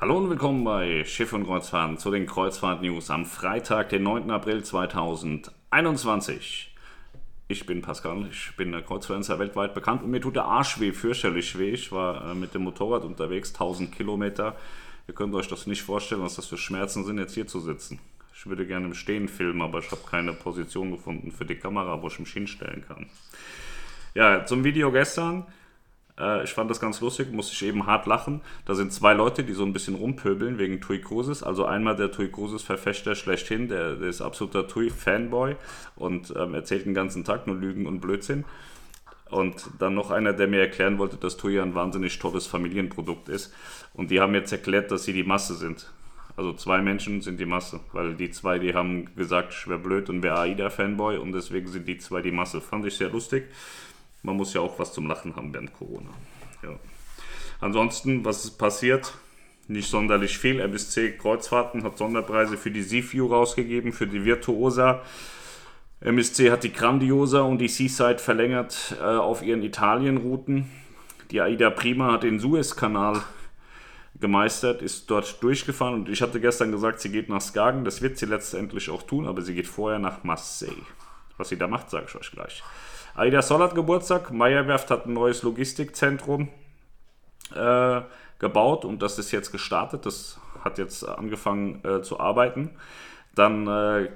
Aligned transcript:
Hallo 0.00 0.16
und 0.16 0.30
willkommen 0.30 0.64
bei 0.64 1.04
Schiff 1.04 1.34
und 1.34 1.44
Kreuzfahrten 1.44 1.98
zu 1.98 2.10
den 2.10 2.24
Kreuzfahrt-News 2.24 3.10
am 3.10 3.26
Freitag, 3.26 3.90
den 3.90 4.04
9. 4.04 4.30
April 4.30 4.64
2021. 4.64 6.74
Ich 7.48 7.66
bin 7.66 7.82
Pascal, 7.82 8.26
ich 8.30 8.56
bin 8.56 8.72
der 8.72 8.80
Kreuzfluencer 8.80 9.38
weltweit 9.38 9.74
bekannt 9.74 10.02
und 10.02 10.10
mir 10.10 10.22
tut 10.22 10.36
der 10.36 10.46
Arsch 10.46 10.80
weh, 10.80 10.92
fürchterlich 10.92 11.58
weh. 11.58 11.72
Ich 11.72 11.92
war 11.92 12.30
äh, 12.30 12.34
mit 12.34 12.54
dem 12.54 12.62
Motorrad 12.62 13.04
unterwegs, 13.04 13.52
1000 13.52 13.94
Kilometer. 13.94 14.56
Ihr 15.06 15.12
könnt 15.12 15.34
euch 15.34 15.48
das 15.48 15.66
nicht 15.66 15.82
vorstellen, 15.82 16.22
was 16.22 16.36
das 16.36 16.46
für 16.46 16.56
Schmerzen 16.56 17.04
sind, 17.04 17.18
jetzt 17.18 17.34
hier 17.34 17.46
zu 17.46 17.60
sitzen. 17.60 17.98
Ich 18.34 18.46
würde 18.46 18.66
gerne 18.66 18.86
im 18.86 18.94
Stehen 18.94 19.28
filmen, 19.28 19.60
aber 19.60 19.80
ich 19.80 19.90
habe 19.90 20.00
keine 20.10 20.32
Position 20.32 20.92
gefunden 20.92 21.30
für 21.30 21.44
die 21.44 21.56
Kamera, 21.56 22.00
wo 22.00 22.06
ich 22.06 22.18
mich 22.18 22.32
hinstellen 22.32 22.86
kann. 22.88 23.04
Ja, 24.14 24.46
zum 24.46 24.64
Video 24.64 24.90
gestern. 24.92 25.44
Äh, 26.20 26.44
ich 26.44 26.50
fand 26.50 26.70
das 26.70 26.80
ganz 26.80 27.00
lustig, 27.00 27.32
musste 27.32 27.54
ich 27.54 27.64
eben 27.64 27.86
hart 27.86 28.06
lachen. 28.06 28.40
Da 28.66 28.74
sind 28.74 28.92
zwei 28.92 29.14
Leute, 29.14 29.42
die 29.42 29.54
so 29.54 29.64
ein 29.64 29.72
bisschen 29.72 29.94
rumpöbeln 29.94 30.58
wegen 30.58 30.80
Tui 30.80 31.00
Cruises. 31.00 31.42
Also 31.42 31.64
einmal 31.64 31.96
der 31.96 32.12
Tui 32.12 32.28
Cruises 32.28 32.62
Verfechter 32.62 33.14
schlechthin, 33.14 33.68
der, 33.68 33.96
der 33.96 34.08
ist 34.08 34.20
absoluter 34.20 34.68
Tui 34.68 34.90
Fanboy 34.90 35.56
und 35.96 36.32
ähm, 36.36 36.54
erzählt 36.54 36.86
den 36.86 36.94
ganzen 36.94 37.24
Tag 37.24 37.46
nur 37.46 37.56
Lügen 37.56 37.86
und 37.86 38.00
Blödsinn. 38.00 38.44
Und 39.30 39.70
dann 39.78 39.94
noch 39.94 40.10
einer, 40.10 40.32
der 40.32 40.48
mir 40.48 40.60
erklären 40.60 40.98
wollte, 40.98 41.16
dass 41.16 41.36
TUI 41.36 41.60
ein 41.60 41.76
wahnsinnig 41.76 42.18
tolles 42.18 42.48
Familienprodukt 42.48 43.28
ist. 43.28 43.54
Und 43.94 44.10
die 44.10 44.20
haben 44.20 44.34
jetzt 44.34 44.50
erklärt, 44.50 44.90
dass 44.90 45.04
sie 45.04 45.12
die 45.12 45.22
Masse 45.22 45.54
sind. 45.54 45.92
Also 46.36 46.52
zwei 46.54 46.82
Menschen 46.82 47.20
sind 47.20 47.38
die 47.38 47.46
Masse, 47.46 47.78
weil 47.92 48.14
die 48.14 48.30
zwei, 48.30 48.58
die 48.58 48.74
haben 48.74 49.14
gesagt, 49.14 49.52
ich 49.52 49.68
wäre 49.68 49.78
blöd 49.78 50.08
und 50.10 50.24
wäre 50.24 50.40
AIDA-Fanboy 50.40 51.18
und 51.18 51.30
deswegen 51.30 51.68
sind 51.68 51.86
die 51.86 51.98
zwei 51.98 52.22
die 52.22 52.32
Masse. 52.32 52.60
Fand 52.60 52.84
ich 52.86 52.96
sehr 52.96 53.10
lustig 53.10 53.44
man 54.22 54.36
muss 54.36 54.54
ja 54.54 54.60
auch 54.60 54.78
was 54.78 54.92
zum 54.92 55.06
Lachen 55.06 55.36
haben 55.36 55.52
während 55.52 55.72
Corona. 55.72 56.10
Ja. 56.62 56.78
Ansonsten, 57.60 58.24
was 58.24 58.44
ist 58.44 58.58
passiert? 58.58 59.14
Nicht 59.68 59.88
sonderlich 59.88 60.38
viel. 60.38 60.60
MSC 60.60 61.16
Kreuzfahrten 61.16 61.84
hat 61.84 61.96
Sonderpreise 61.96 62.56
für 62.56 62.70
die 62.70 62.82
Seaview 62.82 63.26
rausgegeben, 63.26 63.92
für 63.92 64.06
die 64.06 64.24
Virtuosa. 64.24 65.02
MSC 66.00 66.50
hat 66.50 66.64
die 66.64 66.72
Grandiosa 66.72 67.42
und 67.42 67.58
die 67.58 67.68
Seaside 67.68 68.18
verlängert 68.18 68.96
äh, 68.98 69.04
auf 69.04 69.42
ihren 69.42 69.62
Italienrouten. 69.62 70.70
Die 71.30 71.40
Aida 71.40 71.70
Prima 71.70 72.12
hat 72.12 72.22
den 72.22 72.40
Suezkanal 72.40 73.22
gemeistert, 74.18 74.82
ist 74.82 75.10
dort 75.10 75.42
durchgefahren 75.42 75.94
und 75.94 76.08
ich 76.08 76.20
hatte 76.22 76.40
gestern 76.40 76.72
gesagt, 76.72 77.00
sie 77.00 77.10
geht 77.10 77.28
nach 77.28 77.40
Skagen. 77.40 77.84
Das 77.84 78.02
wird 78.02 78.18
sie 78.18 78.26
letztendlich 78.26 78.90
auch 78.90 79.02
tun, 79.02 79.26
aber 79.26 79.42
sie 79.42 79.54
geht 79.54 79.66
vorher 79.66 79.98
nach 79.98 80.24
Marseille. 80.24 80.82
Was 81.36 81.50
sie 81.50 81.56
da 81.56 81.68
macht, 81.68 81.90
sage 81.90 82.06
ich 82.08 82.14
euch 82.16 82.30
gleich. 82.32 82.62
Aida 83.14 83.42
Sol 83.42 83.60
hat 83.60 83.74
Geburtstag. 83.74 84.30
Meyerwerft 84.30 84.90
hat 84.90 85.06
ein 85.06 85.12
neues 85.12 85.42
Logistikzentrum 85.42 86.48
äh, 87.54 88.00
gebaut 88.38 88.84
und 88.84 89.02
das 89.02 89.18
ist 89.18 89.32
jetzt 89.32 89.52
gestartet. 89.52 90.06
Das 90.06 90.38
hat 90.64 90.78
jetzt 90.78 91.06
angefangen 91.08 91.84
äh, 91.84 92.02
zu 92.02 92.20
arbeiten. 92.20 92.70
Dann 93.34 93.66
äh, 93.66 94.10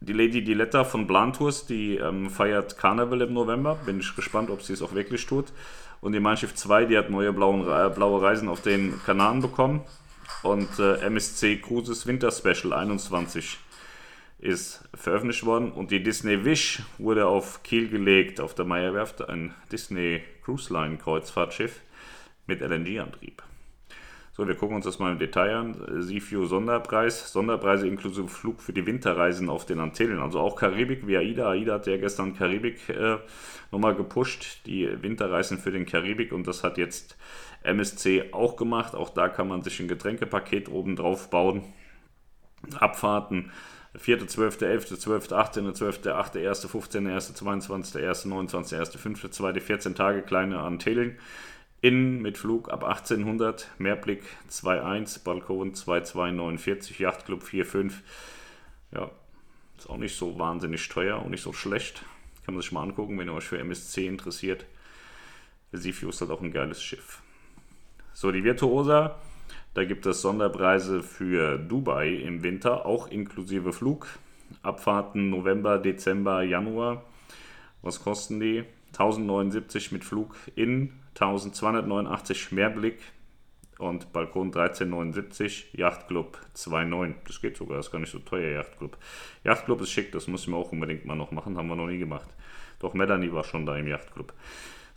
die 0.00 0.12
Lady 0.12 0.44
Diletta 0.44 0.84
von 0.84 1.06
Blantours, 1.06 1.66
die 1.66 1.96
ähm, 1.96 2.30
feiert 2.30 2.78
Carnival 2.78 3.22
im 3.22 3.34
November. 3.34 3.76
Bin 3.84 4.00
ich 4.00 4.14
gespannt, 4.14 4.50
ob 4.50 4.62
sie 4.62 4.72
es 4.72 4.82
auch 4.82 4.94
wirklich 4.94 5.26
tut. 5.26 5.46
Und 6.00 6.12
die 6.12 6.20
Mein 6.20 6.36
Schiff 6.36 6.54
2, 6.54 6.84
die 6.84 6.96
hat 6.96 7.10
neue 7.10 7.32
blauen, 7.32 7.62
äh, 7.62 7.90
blaue 7.92 8.22
Reisen 8.22 8.48
auf 8.48 8.62
den 8.62 9.02
Kanaren 9.04 9.42
bekommen. 9.42 9.80
Und 10.42 10.78
äh, 10.78 10.98
MSC 11.00 11.56
Cruises 11.56 12.06
Winter 12.06 12.30
Special 12.30 12.72
21 12.72 13.58
ist 14.38 14.88
veröffentlicht 14.94 15.44
worden 15.44 15.72
und 15.72 15.90
die 15.90 16.02
Disney 16.02 16.44
Wish 16.44 16.82
wurde 16.98 17.26
auf 17.26 17.62
Kiel 17.62 17.88
gelegt 17.88 18.40
auf 18.40 18.54
der 18.54 18.64
Meyerwerft, 18.64 19.28
ein 19.28 19.54
Disney 19.72 20.22
Cruise 20.44 20.72
Line 20.72 20.96
Kreuzfahrtschiff 20.96 21.80
mit 22.46 22.60
LNG-Antrieb. 22.60 23.42
So, 24.32 24.46
wir 24.46 24.54
gucken 24.54 24.76
uns 24.76 24.84
das 24.84 25.00
mal 25.00 25.10
im 25.10 25.18
Detail 25.18 25.56
an. 25.56 26.02
Seaview 26.02 26.46
Sonderpreis, 26.46 27.32
Sonderpreise 27.32 27.88
inklusive 27.88 28.28
Flug 28.28 28.60
für 28.60 28.72
die 28.72 28.86
Winterreisen 28.86 29.50
auf 29.50 29.66
den 29.66 29.80
Antillen, 29.80 30.20
also 30.20 30.38
auch 30.38 30.54
Karibik 30.54 31.08
wie 31.08 31.16
AIDA. 31.16 31.50
AIDA 31.50 31.74
hat 31.74 31.88
ja 31.88 31.96
gestern 31.96 32.36
Karibik 32.36 32.88
äh, 32.88 33.16
nochmal 33.72 33.96
gepusht, 33.96 34.60
die 34.66 34.88
Winterreisen 35.02 35.58
für 35.58 35.72
den 35.72 35.86
Karibik 35.86 36.32
und 36.32 36.46
das 36.46 36.62
hat 36.62 36.78
jetzt 36.78 37.16
MSC 37.64 38.26
auch 38.30 38.54
gemacht. 38.54 38.94
Auch 38.94 39.10
da 39.10 39.28
kann 39.28 39.48
man 39.48 39.62
sich 39.62 39.80
ein 39.80 39.88
Getränkepaket 39.88 40.68
oben 40.68 40.94
drauf 40.94 41.30
bauen. 41.30 41.64
Abfahrten 42.78 43.50
4.12., 43.96 44.58
11.12., 44.58 45.30
18.12., 45.30 46.06
8.1., 46.06 46.66
15.1., 46.66 47.36
22.1., 47.36 48.26
29.1., 48.26 48.98
5.2., 48.98 49.60
14 49.60 49.94
Tage 49.94 50.22
kleine 50.22 50.60
Antillen. 50.60 51.18
Innen 51.80 52.20
mit 52.20 52.36
Flug 52.38 52.70
ab 52.70 52.82
1800, 52.82 53.70
Mehrblick 53.78 54.24
2.1, 54.50 55.22
Balkon 55.22 55.74
2.249, 55.74 57.00
Yachtclub 57.00 57.44
4.5. 57.44 57.92
Ja, 58.92 59.10
ist 59.76 59.88
auch 59.88 59.96
nicht 59.96 60.16
so 60.16 60.38
wahnsinnig 60.38 60.88
teuer 60.88 61.22
und 61.22 61.30
nicht 61.30 61.42
so 61.42 61.52
schlecht. 61.52 62.04
Kann 62.44 62.54
man 62.54 62.62
sich 62.62 62.72
mal 62.72 62.82
angucken, 62.82 63.18
wenn 63.18 63.28
ihr 63.28 63.34
euch 63.34 63.44
für 63.44 63.58
MSC 63.58 64.06
interessiert. 64.06 64.66
Der 65.70 65.78
Sifio 65.78 66.08
ist 66.08 66.20
halt 66.20 66.30
auch 66.30 66.40
ein 66.40 66.50
geiles 66.50 66.82
Schiff. 66.82 67.22
So, 68.12 68.32
die 68.32 68.42
Virtuosa 68.42 69.16
da 69.78 69.84
gibt 69.84 70.06
es 70.06 70.22
Sonderpreise 70.22 71.04
für 71.04 71.56
Dubai 71.56 72.08
im 72.08 72.42
Winter, 72.42 72.84
auch 72.84 73.06
inklusive 73.06 73.72
Flug. 73.72 74.08
Abfahrten 74.60 75.30
November, 75.30 75.78
Dezember, 75.78 76.42
Januar. 76.42 77.04
Was 77.82 78.02
kosten 78.02 78.40
die? 78.40 78.64
1079 78.88 79.92
mit 79.92 80.02
Flug 80.02 80.34
in, 80.56 80.94
1289 81.10 82.50
Mehrblick 82.50 82.98
und 83.78 84.12
Balkon 84.12 84.48
1379, 84.48 85.74
Yachtclub 85.74 86.40
2,9. 86.56 87.14
Das 87.24 87.40
geht 87.40 87.56
sogar, 87.56 87.76
das 87.76 87.86
ist 87.86 87.92
gar 87.92 88.00
nicht 88.00 88.10
so 88.10 88.18
teuer, 88.18 88.50
Yachtclub. 88.50 88.98
Yachtclub 89.44 89.80
ist 89.82 89.92
schick, 89.92 90.10
das 90.10 90.26
müssen 90.26 90.54
wir 90.54 90.56
auch 90.56 90.72
unbedingt 90.72 91.04
mal 91.04 91.14
noch 91.14 91.30
machen, 91.30 91.56
haben 91.56 91.68
wir 91.68 91.76
noch 91.76 91.86
nie 91.86 91.98
gemacht. 91.98 92.28
Doch 92.80 92.94
Melanie 92.94 93.32
war 93.32 93.44
schon 93.44 93.64
da 93.64 93.76
im 93.76 93.86
Yachtclub. 93.86 94.32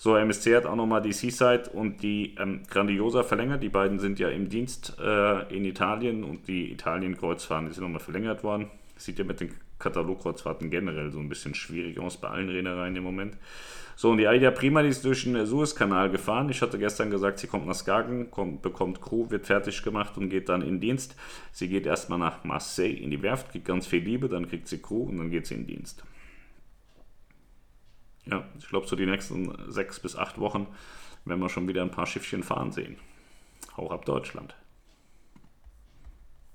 So, 0.04 0.16
MSC 0.16 0.56
hat 0.56 0.66
auch 0.66 0.76
nochmal 0.76 1.04
die 1.04 1.14
Seaside 1.14 1.70
und 1.74 2.02
die 2.02 2.34
ähm, 2.40 2.64
Grandiosa 2.68 3.22
verlängert. 3.22 3.62
Die 3.62 3.70
beiden 3.70 4.00
sind 4.00 4.18
ja 4.18 4.30
im 4.30 4.50
Dienst 4.50 4.98
äh, 5.00 5.56
in 5.56 5.64
Italien 5.64 6.24
und 6.24 6.48
die 6.48 6.72
Italien-Kreuzfahrten, 6.72 7.72
sind 7.72 7.84
nochmal 7.84 8.00
verlängert 8.00 8.44
worden. 8.44 8.72
Sieht 8.96 9.20
ja 9.20 9.26
mit 9.26 9.42
den 9.42 9.54
Katalogkreuzfahrten 9.78 10.72
generell 10.72 11.12
so 11.12 11.20
ein 11.20 11.30
bisschen 11.30 11.54
schwierig 11.54 12.00
aus 12.00 12.18
bei 12.18 12.30
allen 12.30 12.50
Reedereien 12.50 12.96
im 12.96 13.04
Moment. 13.04 13.38
So, 13.96 14.10
und 14.10 14.18
die 14.18 14.28
Aida 14.28 14.50
Prima, 14.50 14.82
die 14.82 14.90
ist 14.90 15.06
durch 15.06 15.24
den 15.24 15.46
Suezkanal 15.46 16.10
gefahren. 16.10 16.50
Ich 16.50 16.64
hatte 16.64 16.80
gestern 16.80 17.12
gesagt, 17.12 17.38
sie 17.38 17.46
kommt 17.46 17.68
nach 17.68 17.76
Skagen, 17.76 18.32
kommt, 18.32 18.64
bekommt 18.64 19.04
Crew, 19.04 19.30
wird 19.30 19.46
fertig 19.46 19.84
gemacht 19.84 20.18
und 20.18 20.30
geht 20.30 20.50
dann 20.50 20.64
in 20.64 20.80
Dienst. 20.80 21.16
Sie 21.52 21.68
geht 21.68 21.86
erstmal 21.86 22.18
nach 22.18 22.44
Marseille 22.44 22.96
in 22.96 23.12
die 23.12 23.22
Werft, 23.22 23.52
kriegt 23.52 23.66
ganz 23.66 23.86
viel 23.86 24.04
Liebe, 24.04 24.30
dann 24.30 24.50
kriegt 24.50 24.68
sie 24.68 24.80
Crew 24.80 25.04
und 25.04 25.20
dann 25.20 25.30
geht 25.30 25.46
sie 25.46 25.54
in 25.54 25.68
Dienst. 25.68 26.04
Ja, 28.26 28.44
ich 28.58 28.68
glaube, 28.68 28.88
so 28.88 28.96
die 28.96 29.06
nächsten 29.06 29.72
sechs 29.72 30.00
bis 30.00 30.16
acht 30.16 30.40
Wochen 30.40 30.68
werden 31.26 31.42
wir 31.42 31.50
schon 31.50 31.68
wieder 31.68 31.82
ein 31.82 31.92
paar 31.92 32.06
Schiffchen 32.06 32.44
fahren 32.44 32.72
sehen. 32.72 32.98
Auch 33.76 33.92
ab 33.92 34.06
Deutschland. 34.06 34.56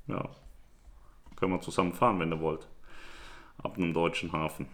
Ja, 0.07 0.29
können 1.37 1.53
wir 1.53 1.61
zusammen 1.61 1.93
fahren, 1.93 2.21
wenn 2.21 2.33
ihr 2.33 2.41
wollt. 2.41 2.69
Ab 3.59 3.77
einem 3.77 3.93
deutschen 3.93 4.33
Hafen. 4.33 4.67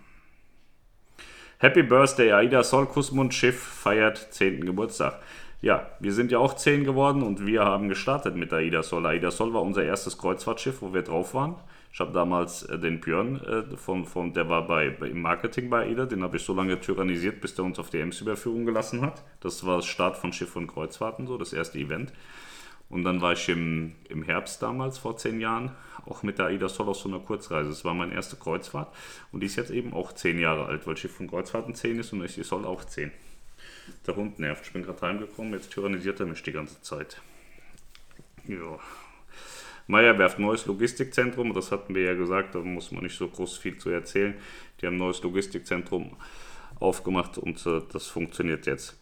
Happy 1.58 1.82
Birthday, 1.82 2.32
Aida 2.32 2.62
Solkusmund 2.62 3.32
Schiff 3.32 3.62
feiert 3.62 4.32
10. 4.32 4.64
Geburtstag. 4.66 5.22
Ja, 5.60 5.86
wir 6.00 6.12
sind 6.12 6.32
ja 6.32 6.38
auch 6.38 6.54
10 6.54 6.82
geworden 6.82 7.22
und 7.22 7.46
wir 7.46 7.64
haben 7.64 7.88
gestartet 7.88 8.34
mit 8.34 8.52
Aida 8.52 8.82
Sol. 8.82 9.06
Aida 9.06 9.30
Sol 9.30 9.54
war 9.54 9.62
unser 9.62 9.84
erstes 9.84 10.18
Kreuzfahrtschiff, 10.18 10.82
wo 10.82 10.92
wir 10.92 11.02
drauf 11.02 11.34
waren. 11.34 11.54
Ich 11.92 12.00
habe 12.00 12.12
damals 12.12 12.62
äh, 12.64 12.78
den 12.78 13.00
Björn, 13.00 13.40
äh, 13.44 13.76
von, 13.76 14.06
von, 14.06 14.32
der 14.32 14.48
war 14.48 14.66
bei, 14.66 14.86
im 14.86 15.20
Marketing 15.20 15.68
bei 15.68 15.86
AIDA, 15.86 16.06
den 16.06 16.22
habe 16.22 16.38
ich 16.38 16.42
so 16.42 16.54
lange 16.54 16.80
tyrannisiert, 16.80 17.40
bis 17.40 17.54
der 17.54 17.66
uns 17.66 17.78
auf 17.78 17.90
die 17.90 17.98
Ems-Überführung 17.98 18.64
gelassen 18.64 19.02
hat. 19.02 19.22
Das 19.40 19.66
war 19.66 19.76
das 19.76 19.86
Start 19.86 20.16
von 20.16 20.32
Schiff 20.32 20.56
und 20.56 20.68
Kreuzfahrten, 20.68 21.26
so 21.26 21.36
das 21.36 21.52
erste 21.52 21.78
Event. 21.78 22.12
Und 22.88 23.04
dann 23.04 23.20
war 23.20 23.32
ich 23.32 23.48
im, 23.48 23.94
im 24.08 24.22
Herbst 24.22 24.62
damals, 24.62 24.98
vor 24.98 25.16
zehn 25.16 25.40
Jahren, 25.40 25.72
auch 26.06 26.22
mit 26.22 26.38
der 26.38 26.46
AIDA 26.46 26.68
Sol 26.68 26.88
auf 26.88 26.96
so 26.96 27.08
einer 27.08 27.20
Kurzreise. 27.20 27.68
Das 27.68 27.84
war 27.84 27.94
meine 27.94 28.14
erste 28.14 28.36
Kreuzfahrt 28.36 28.94
und 29.30 29.40
die 29.40 29.46
ist 29.46 29.56
jetzt 29.56 29.70
eben 29.70 29.92
auch 29.92 30.12
zehn 30.12 30.38
Jahre 30.38 30.66
alt, 30.66 30.86
weil 30.86 30.96
Schiff 30.96 31.20
und 31.20 31.28
Kreuzfahrten 31.28 31.74
zehn 31.74 31.98
ist 31.98 32.12
und 32.12 32.20
die 32.20 32.42
Sol 32.42 32.64
auch 32.64 32.84
zehn. 32.84 33.12
Der 34.06 34.16
Hund 34.16 34.38
nervt. 34.38 34.66
Ich 34.66 34.72
bin 34.72 34.82
gerade 34.82 35.00
heimgekommen, 35.00 35.52
jetzt 35.52 35.72
tyrannisiert 35.72 36.20
er 36.20 36.26
mich 36.26 36.42
die 36.42 36.52
ganze 36.52 36.80
Zeit. 36.82 37.20
Ja. 38.46 38.78
Meier 39.86 40.18
werft 40.18 40.38
neues 40.38 40.66
Logistikzentrum, 40.66 41.52
das 41.54 41.72
hatten 41.72 41.94
wir 41.94 42.02
ja 42.02 42.14
gesagt, 42.14 42.54
da 42.54 42.60
muss 42.60 42.92
man 42.92 43.02
nicht 43.02 43.16
so 43.16 43.28
groß 43.28 43.58
viel 43.58 43.78
zu 43.78 43.90
erzählen. 43.90 44.34
Die 44.80 44.86
haben 44.86 44.94
ein 44.94 44.98
neues 44.98 45.22
Logistikzentrum 45.22 46.16
aufgemacht 46.80 47.38
und 47.38 47.64
äh, 47.66 47.80
das 47.92 48.06
funktioniert 48.06 48.66
jetzt. 48.66 48.98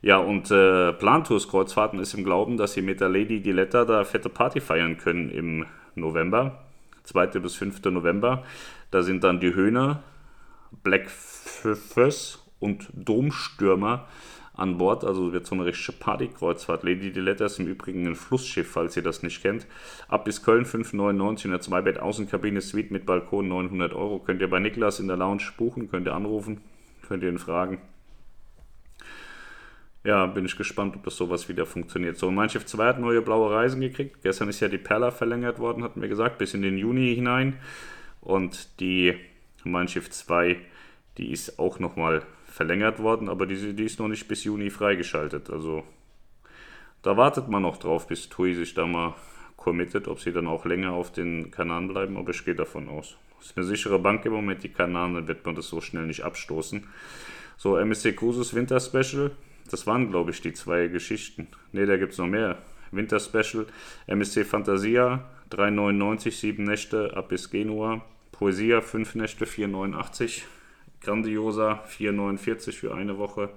Ja, 0.00 0.16
und 0.18 0.50
äh, 0.50 0.92
Plantours 0.92 1.48
Kreuzfahrten 1.48 1.98
ist 1.98 2.14
im 2.14 2.24
Glauben, 2.24 2.56
dass 2.56 2.74
sie 2.74 2.82
mit 2.82 3.00
der 3.00 3.08
Lady 3.08 3.40
Diletta 3.40 3.84
da 3.84 4.04
fette 4.04 4.28
Party 4.28 4.60
feiern 4.60 4.98
können 4.98 5.30
im 5.30 5.66
November, 5.94 6.64
2. 7.04 7.26
bis 7.40 7.54
5. 7.56 7.82
November. 7.84 8.44
Da 8.90 9.02
sind 9.02 9.24
dann 9.24 9.40
die 9.40 9.54
Höhner, 9.54 10.02
Black 10.82 11.08
Blackfuss 11.62 12.44
und 12.58 12.88
Domstürmer 12.92 14.06
an 14.54 14.78
Bord. 14.78 15.04
Also 15.04 15.32
wird 15.32 15.46
so 15.46 15.54
eine 15.54 15.64
richtige 15.64 15.98
Partykreuzfahrt. 15.98 16.82
Lady 16.82 17.12
Diletta 17.12 17.46
ist 17.46 17.58
im 17.58 17.66
Übrigen 17.66 18.06
ein 18.06 18.14
Flussschiff, 18.14 18.70
falls 18.70 18.96
ihr 18.96 19.02
das 19.02 19.22
nicht 19.22 19.42
kennt. 19.42 19.66
Ab 20.08 20.24
bis 20.24 20.42
Köln 20.42 20.64
5,99 20.64 21.44
in 21.46 21.50
der 21.52 21.60
Zweibett-Außenkabine 21.60 22.60
Suite 22.60 22.90
mit 22.90 23.06
Balkon 23.06 23.48
900 23.48 23.92
Euro. 23.92 24.18
Könnt 24.18 24.40
ihr 24.40 24.50
bei 24.50 24.58
Niklas 24.58 25.00
in 25.00 25.08
der 25.08 25.16
Lounge 25.16 25.44
buchen, 25.56 25.90
könnt 25.90 26.06
ihr 26.06 26.14
anrufen, 26.14 26.60
könnt 27.06 27.22
ihr 27.22 27.30
ihn 27.30 27.38
fragen. 27.38 27.80
Ja, 30.04 30.26
bin 30.26 30.44
ich 30.44 30.56
gespannt, 30.56 30.96
ob 30.96 31.04
das 31.04 31.16
sowas 31.16 31.48
wieder 31.48 31.64
funktioniert. 31.64 32.16
So, 32.16 32.30
Mein 32.32 32.50
Schiff 32.50 32.66
2 32.66 32.86
hat 32.86 32.98
neue 32.98 33.22
blaue 33.22 33.52
Reisen 33.52 33.80
gekriegt. 33.80 34.22
Gestern 34.22 34.48
ist 34.48 34.58
ja 34.58 34.66
die 34.66 34.78
Perla 34.78 35.12
verlängert 35.12 35.60
worden, 35.60 35.84
hatten 35.84 36.02
wir 36.02 36.08
gesagt, 36.08 36.38
bis 36.38 36.54
in 36.54 36.62
den 36.62 36.76
Juni 36.76 37.14
hinein. 37.14 37.54
Und 38.20 38.80
die 38.80 39.14
Mein 39.62 39.86
Schiff 39.86 40.10
2, 40.10 40.56
die 41.18 41.30
ist 41.30 41.60
auch 41.60 41.78
nochmal 41.78 42.22
verlängert 42.52 42.98
worden, 42.98 43.28
aber 43.28 43.46
die, 43.46 43.72
die 43.72 43.84
ist 43.84 43.98
noch 43.98 44.08
nicht 44.08 44.28
bis 44.28 44.44
Juni 44.44 44.68
freigeschaltet. 44.68 45.48
Also 45.48 45.84
da 47.02 47.16
wartet 47.16 47.48
man 47.48 47.62
noch 47.62 47.78
drauf, 47.78 48.06
bis 48.06 48.28
TUI 48.28 48.54
sich 48.54 48.74
da 48.74 48.86
mal 48.86 49.14
committet, 49.56 50.06
ob 50.06 50.20
sie 50.20 50.32
dann 50.32 50.46
auch 50.46 50.66
länger 50.66 50.92
auf 50.92 51.10
den 51.12 51.50
Kanaren 51.50 51.88
bleiben, 51.88 52.16
aber 52.16 52.30
ich 52.30 52.44
gehe 52.44 52.54
davon 52.54 52.88
aus. 52.88 53.16
Das 53.38 53.50
ist 53.50 53.56
eine 53.56 53.66
sichere 53.66 53.98
Bank 53.98 54.24
im 54.26 54.32
Moment, 54.32 54.62
die 54.62 54.68
Kanaren, 54.68 55.14
dann 55.14 55.28
wird 55.28 55.46
man 55.46 55.54
das 55.54 55.68
so 55.68 55.80
schnell 55.80 56.06
nicht 56.06 56.24
abstoßen. 56.24 56.86
So, 57.56 57.76
MSC 57.76 58.12
Cruises 58.12 58.54
Winter 58.54 58.80
Special, 58.80 59.30
das 59.70 59.86
waren, 59.86 60.10
glaube 60.10 60.32
ich, 60.32 60.40
die 60.42 60.52
zwei 60.52 60.88
Geschichten. 60.88 61.48
Ne, 61.72 61.86
da 61.86 61.96
gibt 61.96 62.12
es 62.12 62.18
noch 62.18 62.26
mehr. 62.26 62.58
Winter 62.90 63.18
Special, 63.18 63.66
MSC 64.06 64.44
Fantasia, 64.44 65.24
3,99, 65.50 66.30
7 66.32 66.64
Nächte 66.64 67.16
ab 67.16 67.28
bis 67.30 67.50
Genua. 67.50 68.04
Poesia, 68.30 68.80
5 68.80 69.14
Nächte, 69.14 69.46
4,89. 69.46 70.42
Grandiosa, 71.02 71.84
4,49 71.88 72.72
für 72.72 72.94
eine 72.94 73.18
Woche. 73.18 73.50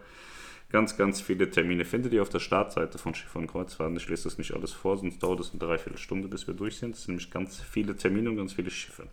Ganz, 0.72 0.98
ganz 0.98 1.22
viele 1.22 1.50
Termine 1.50 1.86
findet 1.86 2.12
ihr 2.12 2.22
auf 2.22 2.30
der 2.30 2.40
Startseite 2.40 2.98
von 2.98 3.14
Schiff 3.14 3.36
und 3.36 3.48
Kreuzfahrten. 3.48 3.96
Ich 3.98 4.10
lese 4.10 4.26
das 4.26 4.38
nicht 4.38 4.54
alles 4.54 4.74
vor, 4.74 4.98
sonst 4.98 5.22
dauert 5.22 5.40
es 5.40 5.52
eine 5.52 5.60
Dreiviertelstunde, 5.60 6.28
bis 6.28 6.48
wir 6.48 6.54
durch 6.54 6.78
sind. 6.78 6.96
Es 6.96 7.04
sind 7.04 7.14
nämlich 7.14 7.32
ganz 7.32 7.62
viele 7.62 7.96
Termine 7.96 8.32
und 8.32 8.38
ganz 8.38 8.54
viele 8.54 8.72
Schiffe. 8.72 9.08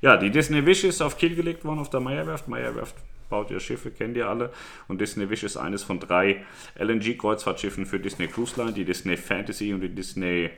Ja, 0.00 0.16
die 0.16 0.30
Disney 0.30 0.64
Wish 0.64 0.84
ist 0.84 1.02
auf 1.02 1.18
Kiel 1.18 1.34
gelegt 1.34 1.64
worden 1.64 1.80
auf 1.80 1.90
der 1.90 2.00
Meierwerft. 2.00 2.48
Meierwerft 2.48 2.94
baut 3.28 3.50
ihr 3.50 3.60
Schiffe, 3.60 3.90
kennt 3.90 4.16
ihr 4.16 4.28
alle. 4.28 4.52
Und 4.86 5.00
Disney 5.00 5.28
Wish 5.28 5.42
ist 5.42 5.56
eines 5.56 5.82
von 5.82 5.98
drei 5.98 6.44
LNG-Kreuzfahrtschiffen 6.78 7.84
für 7.84 7.98
Disney 7.98 8.28
Cruise 8.28 8.58
Line, 8.58 8.72
die 8.72 8.84
Disney 8.84 9.16
Fantasy 9.16 9.74
und 9.74 9.80
die 9.80 9.94
Disney, 9.94 10.50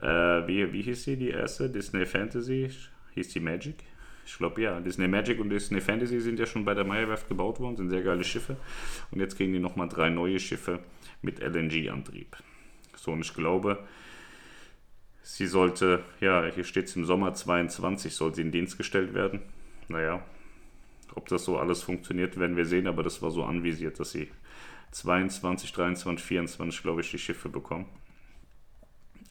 äh, 0.00 0.06
wie, 0.06 0.72
wie 0.72 0.82
hieß 0.82 1.04
sie, 1.04 1.16
die 1.16 1.30
erste? 1.30 1.68
Disney 1.68 2.06
Fantasy, 2.06 2.70
hieß 3.14 3.28
die 3.30 3.40
Magic? 3.40 3.76
Ich 4.24 4.38
glaube 4.38 4.62
ja, 4.62 4.80
Disney 4.80 5.08
Magic 5.08 5.40
und 5.40 5.50
Disney 5.50 5.80
Fantasy 5.80 6.20
sind 6.20 6.38
ja 6.38 6.46
schon 6.46 6.64
bei 6.64 6.74
der 6.74 6.84
Meyerwerft 6.84 7.28
gebaut 7.28 7.60
worden, 7.60 7.76
sind 7.76 7.90
sehr 7.90 8.02
geile 8.02 8.24
Schiffe. 8.24 8.56
Und 9.10 9.20
jetzt 9.20 9.36
kriegen 9.36 9.52
die 9.52 9.58
nochmal 9.58 9.88
drei 9.88 10.10
neue 10.10 10.38
Schiffe 10.38 10.80
mit 11.22 11.40
LNG-Antrieb. 11.40 12.36
So, 12.96 13.12
und 13.12 13.20
ich 13.20 13.34
glaube, 13.34 13.84
sie 15.22 15.46
sollte, 15.46 16.04
ja, 16.20 16.44
hier 16.46 16.64
steht 16.64 16.86
es 16.86 16.96
im 16.96 17.04
Sommer 17.04 17.34
22, 17.34 18.14
soll 18.14 18.34
sie 18.34 18.42
in 18.42 18.52
Dienst 18.52 18.78
gestellt 18.78 19.14
werden. 19.14 19.40
Naja, 19.88 20.24
ob 21.14 21.28
das 21.28 21.44
so 21.44 21.58
alles 21.58 21.82
funktioniert, 21.82 22.38
werden 22.38 22.56
wir 22.56 22.64
sehen, 22.64 22.86
aber 22.86 23.02
das 23.02 23.22
war 23.22 23.30
so 23.30 23.44
anvisiert, 23.44 23.98
dass 24.00 24.12
sie 24.12 24.30
22, 24.92 25.72
23, 25.72 26.24
24, 26.24 26.82
glaube 26.82 27.00
ich, 27.00 27.10
die 27.10 27.18
Schiffe 27.18 27.48
bekommen. 27.48 27.86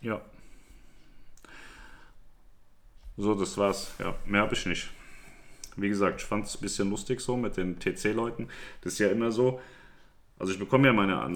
Ja. 0.02 0.22
So, 3.22 3.36
das 3.36 3.56
war's. 3.56 3.94
Ja, 4.00 4.16
mehr 4.26 4.42
habe 4.42 4.56
ich 4.56 4.66
nicht. 4.66 4.90
Wie 5.76 5.90
gesagt, 5.90 6.22
ich 6.22 6.28
fand 6.28 6.48
es 6.48 6.56
ein 6.56 6.62
bisschen 6.62 6.90
lustig 6.90 7.22
so 7.22 7.38
mit 7.38 7.56
den 7.56 7.78
TC-Leuten. 7.78 8.48
Das 8.82 8.94
ist 8.94 9.00
ja 9.00 9.10
immer 9.10 9.32
so, 9.32 9.60
also 10.40 10.54
ich 10.54 10.58
bekomme 10.58 10.88
ja 10.88 10.94
meine, 10.94 11.30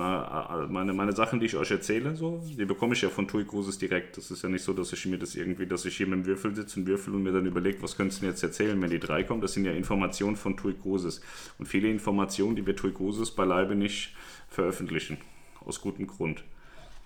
meine, 0.67 0.93
meine 0.93 1.11
Sachen, 1.11 1.39
die 1.39 1.45
ich 1.45 1.55
euch 1.55 1.69
erzähle, 1.69 2.15
so, 2.15 2.43
die 2.57 2.65
bekomme 2.65 2.95
ich 2.95 3.03
ja 3.03 3.09
von 3.09 3.27
TUI 3.27 3.45
Cruises 3.45 3.77
direkt. 3.77 4.17
Das 4.17 4.31
ist 4.31 4.41
ja 4.41 4.49
nicht 4.49 4.63
so, 4.63 4.73
dass 4.73 4.93
ich 4.93 5.05
mir 5.05 5.19
das 5.19 5.35
irgendwie, 5.35 5.67
dass 5.67 5.85
ich 5.85 5.95
hier 5.95 6.07
mit 6.07 6.21
dem 6.21 6.25
Würfel 6.25 6.55
sitze 6.55 6.79
und 6.79 6.87
würfel 6.87 7.13
und 7.13 7.21
mir 7.21 7.31
dann 7.31 7.45
überlege, 7.45 7.83
was 7.83 7.95
könntest 7.95 8.21
du 8.21 8.25
mir 8.25 8.31
jetzt 8.31 8.41
erzählen, 8.41 8.81
wenn 8.81 8.89
die 8.89 8.99
drei 8.99 9.23
kommen. 9.23 9.41
Das 9.41 9.53
sind 9.53 9.65
ja 9.65 9.71
Informationen 9.71 10.37
von 10.37 10.57
TUI 10.57 10.73
Cruises. 10.73 11.21
Und 11.59 11.67
viele 11.67 11.91
Informationen, 11.91 12.55
die 12.55 12.65
wir 12.65 12.75
TUI 12.75 12.93
Cruises 12.93 13.29
beileibe 13.29 13.75
nicht 13.75 14.15
veröffentlichen. 14.49 15.19
Aus 15.63 15.81
gutem 15.81 16.07
Grund. 16.07 16.43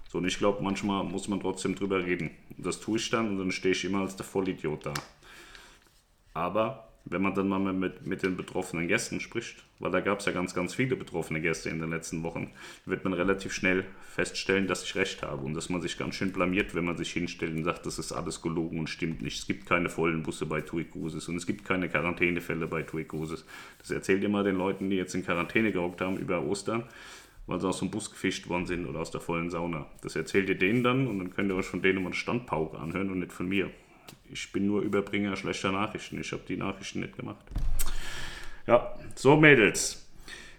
So, 0.09 0.17
und 0.17 0.25
ich 0.25 0.39
glaube, 0.39 0.63
manchmal 0.63 1.03
muss 1.03 1.27
man 1.27 1.39
trotzdem 1.39 1.75
drüber 1.75 2.03
reden. 2.03 2.31
Und 2.57 2.65
das 2.65 2.79
tue 2.79 2.97
ich 2.97 3.09
dann 3.11 3.29
und 3.29 3.37
dann 3.37 3.51
stehe 3.51 3.73
ich 3.73 3.85
immer 3.85 3.99
als 3.99 4.15
der 4.15 4.25
Vollidiot 4.25 4.87
da. 4.87 4.93
Aber 6.33 6.89
wenn 7.05 7.21
man 7.21 7.35
dann 7.35 7.47
mal 7.47 7.59
mit, 7.59 8.07
mit 8.07 8.23
den 8.23 8.35
betroffenen 8.35 8.87
Gästen 8.87 9.19
spricht, 9.19 9.63
weil 9.77 9.91
da 9.91 9.99
gab 9.99 10.19
es 10.19 10.25
ja 10.25 10.31
ganz, 10.31 10.55
ganz 10.55 10.73
viele 10.73 10.95
betroffene 10.95 11.41
Gäste 11.41 11.69
in 11.69 11.79
den 11.79 11.91
letzten 11.91 12.23
Wochen, 12.23 12.51
wird 12.85 13.03
man 13.03 13.13
relativ 13.13 13.53
schnell 13.53 13.85
feststellen, 14.09 14.67
dass 14.67 14.83
ich 14.83 14.95
recht 14.95 15.21
habe 15.21 15.45
und 15.45 15.53
dass 15.53 15.69
man 15.69 15.81
sich 15.81 15.97
ganz 15.97 16.15
schön 16.15 16.31
blamiert, 16.31 16.73
wenn 16.73 16.85
man 16.85 16.97
sich 16.97 17.11
hinstellt 17.11 17.55
und 17.55 17.63
sagt, 17.63 17.85
das 17.85 17.99
ist 17.99 18.11
alles 18.11 18.41
gelogen 18.41 18.79
und 18.79 18.89
stimmt 18.89 19.21
nicht. 19.21 19.37
Es 19.39 19.47
gibt 19.47 19.67
keine 19.67 19.89
vollen 19.89 20.23
Busse 20.23 20.47
bei 20.47 20.61
TUI 20.61 20.85
Cruises 20.85 21.27
und 21.29 21.35
es 21.35 21.45
gibt 21.45 21.65
keine 21.65 21.87
Quarantänefälle 21.87 22.65
bei 22.65 22.81
TUI 22.81 23.05
Cruises. 23.05 23.45
Das 23.77 23.91
erzählt 23.91 24.27
mal 24.27 24.43
den 24.43 24.57
Leuten, 24.57 24.89
die 24.89 24.95
jetzt 24.95 25.13
in 25.13 25.23
Quarantäne 25.23 25.71
gehockt 25.71 26.01
haben 26.01 26.17
über 26.17 26.41
Ostern, 26.43 26.83
weil 27.49 27.59
sie 27.59 27.67
aus 27.67 27.79
dem 27.79 27.91
Bus 27.91 28.09
gefischt 28.11 28.47
worden 28.47 28.65
sind 28.65 28.85
oder 28.87 28.99
aus 28.99 29.11
der 29.11 29.21
vollen 29.21 29.49
Sauna. 29.49 29.87
Das 30.01 30.15
erzählt 30.15 30.47
ihr 30.47 30.57
denen 30.57 30.83
dann 30.83 31.07
und 31.07 31.19
dann 31.19 31.33
könnt 31.33 31.49
ihr 31.49 31.55
euch 31.55 31.65
von 31.65 31.81
denen 31.81 31.99
mal 31.99 32.05
einen 32.05 32.13
Standpauke 32.13 32.77
anhören 32.77 33.09
und 33.09 33.19
nicht 33.19 33.33
von 33.33 33.47
mir 33.47 33.69
ich 34.31 34.51
bin 34.51 34.67
nur 34.67 34.81
Überbringer 34.81 35.35
schlechter 35.35 35.71
Nachrichten. 35.71 36.19
Ich 36.19 36.31
habe 36.31 36.43
die 36.47 36.57
Nachrichten 36.57 37.01
nicht 37.01 37.17
gemacht. 37.17 37.45
Ja, 38.67 38.93
so 39.15 39.35
Mädels. 39.35 40.05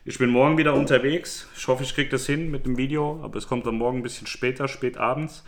Ich 0.04 0.18
bin 0.18 0.30
morgen 0.30 0.58
wieder 0.58 0.74
unterwegs. 0.74 1.48
Ich 1.56 1.68
hoffe, 1.68 1.84
ich 1.84 1.94
kriege 1.94 2.10
das 2.10 2.26
hin 2.26 2.50
mit 2.50 2.66
dem 2.66 2.76
Video, 2.76 3.20
aber 3.22 3.36
es 3.36 3.46
kommt 3.46 3.66
dann 3.66 3.76
morgen 3.76 3.98
ein 3.98 4.02
bisschen 4.02 4.26
später, 4.26 4.66
spät 4.66 4.96
abends. 4.96 5.44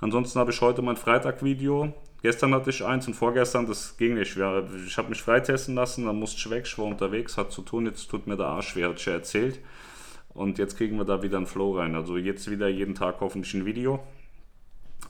Ansonsten 0.00 0.38
habe 0.38 0.52
ich 0.52 0.60
heute 0.60 0.82
mein 0.82 0.96
Freitag-Video. 0.96 1.92
Gestern 2.22 2.54
hatte 2.54 2.70
ich 2.70 2.84
eins 2.84 3.06
und 3.06 3.14
vorgestern, 3.14 3.66
das 3.66 3.96
ging 3.96 4.14
nicht. 4.14 4.36
Ich 4.36 4.98
habe 4.98 5.08
mich 5.08 5.22
freitesten 5.22 5.74
lassen, 5.74 6.04
dann 6.04 6.16
musste 6.16 6.36
ich 6.36 6.50
weg, 6.50 6.64
ich 6.66 6.76
war 6.78 6.86
unterwegs, 6.86 7.36
hat 7.36 7.52
zu 7.52 7.62
tun, 7.62 7.86
jetzt 7.86 8.08
tut 8.08 8.26
mir 8.26 8.36
der 8.36 8.46
Arsch 8.46 8.76
weh, 8.76 8.84
hat 8.84 8.98
ich 8.98 9.06
ja 9.06 9.14
erzählt. 9.14 9.60
Und 10.38 10.58
jetzt 10.58 10.76
kriegen 10.76 10.96
wir 10.96 11.04
da 11.04 11.22
wieder 11.22 11.36
einen 11.36 11.46
Flow 11.46 11.76
rein. 11.76 11.96
Also 11.96 12.16
jetzt 12.16 12.48
wieder 12.50 12.68
jeden 12.68 12.94
Tag 12.94 13.16
hoffentlich 13.20 13.54
ein 13.54 13.66
Video 13.66 14.00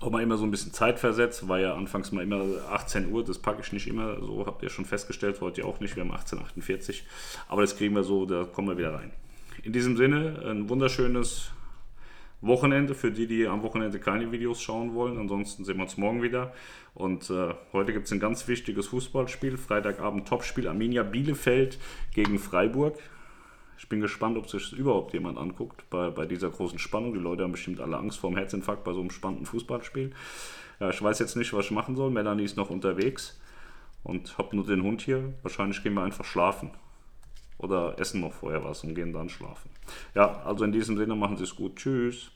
auch 0.01 0.11
mal 0.11 0.23
immer 0.23 0.37
so 0.37 0.45
ein 0.45 0.51
bisschen 0.51 0.73
Zeit 0.73 0.99
versetzt, 0.99 1.49
war 1.49 1.59
ja 1.59 1.75
anfangs 1.75 2.13
mal 2.13 2.23
immer 2.23 2.45
18 2.71 3.11
Uhr, 3.11 3.25
das 3.25 3.39
packe 3.39 3.63
ich 3.63 3.73
nicht 3.73 3.89
immer, 3.89 4.21
so 4.21 4.47
habt 4.47 4.63
ihr 4.63 4.69
schon 4.69 4.85
festgestellt, 4.85 5.41
ihr 5.57 5.67
auch 5.67 5.81
nicht, 5.81 5.97
wir 5.97 6.05
haben 6.05 6.13
18.48 6.13 7.03
aber 7.49 7.63
das 7.63 7.77
kriegen 7.77 7.95
wir 7.95 8.05
so, 8.05 8.25
da 8.27 8.45
kommen 8.45 8.69
wir 8.69 8.79
wieder 8.79 8.95
rein. 8.95 9.11
In 9.65 9.73
diesem 9.73 9.97
Sinne, 9.97 10.41
ein 10.47 10.69
wunderschönes 10.69 11.51
Wochenende 12.41 12.95
für 12.95 13.11
die, 13.11 13.27
die 13.27 13.49
am 13.49 13.63
Wochenende 13.63 13.99
keine 13.99 14.31
Videos 14.31 14.63
schauen 14.63 14.95
wollen. 14.95 15.19
Ansonsten 15.19 15.65
sehen 15.65 15.79
wir 15.79 15.83
uns 15.83 15.97
morgen 15.97 16.23
wieder. 16.23 16.55
Und 16.95 17.29
äh, 17.31 17.55
heute 17.73 17.93
gibt 17.93 18.07
es 18.07 18.13
ein 18.13 18.21
ganz 18.21 18.47
wichtiges 18.47 18.87
Fußballspiel. 18.87 19.57
Freitagabend 19.57 20.29
Topspiel 20.29 20.69
Arminia 20.69 21.03
Bielefeld 21.03 21.81
gegen 22.15 22.39
Freiburg. 22.39 22.97
Ich 23.79 23.89
bin 23.89 24.01
gespannt, 24.01 24.37
ob 24.37 24.51
sich 24.51 24.71
das 24.71 24.79
überhaupt 24.79 25.13
jemand 25.13 25.39
anguckt 25.39 25.89
bei, 25.89 26.11
bei 26.11 26.27
dieser 26.27 26.51
großen 26.51 26.79
Spannung. 26.79 27.15
Die 27.15 27.21
Leute 27.21 27.45
haben 27.45 27.53
bestimmt 27.53 27.81
alle 27.81 27.97
Angst 27.97 28.19
vor 28.19 28.31
dem 28.31 28.37
Herzinfarkt 28.37 28.83
bei 28.83 28.93
so 28.93 29.01
einem 29.01 29.11
spannenden 29.11 29.47
Fußballspiel. 29.47 30.13
Ja, 30.81 30.91
ich 30.91 31.01
weiß 31.01 31.21
jetzt 31.21 31.37
nicht, 31.37 31.53
was 31.53 31.67
ich 31.67 31.71
machen 31.71 31.95
soll. 31.95 32.11
Melanie 32.11 32.45
ist 32.45 32.57
noch 32.57 32.71
unterwegs 32.71 33.41
und 34.03 34.37
habe 34.37 34.57
nur 34.57 34.67
den 34.67 34.83
Hund 34.83 35.03
hier. 35.03 35.33
Wahrscheinlich 35.43 35.83
gehen 35.83 35.95
wir 35.95 36.03
einfach 36.03 36.25
schlafen. 36.25 36.73
Oder 37.59 37.99
essen 37.99 38.21
noch 38.21 38.33
vorher 38.33 38.65
was 38.65 38.83
und 38.85 38.95
gehen 38.95 39.13
dann 39.13 39.29
schlafen. 39.29 39.71
Ja, 40.15 40.43
also 40.43 40.65
in 40.65 40.73
diesem 40.73 40.97
Sinne 40.97 41.15
machen 41.15 41.37
Sie 41.37 41.45
es 41.45 41.55
gut. 41.55 41.77
Tschüss. 41.77 42.31